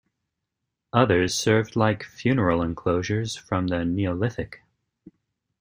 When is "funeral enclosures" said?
2.01-3.35